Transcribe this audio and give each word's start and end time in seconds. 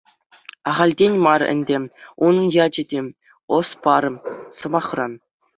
Ахальтен 0.69 1.13
мар 1.23 1.41
ӗнтӗ 1.53 1.77
унӑн 2.25 2.47
ячӗ 2.65 2.83
те— 2.89 2.99
«ӑс 3.57 3.69
пар» 3.83 4.03
сӑмахран. 4.57 5.13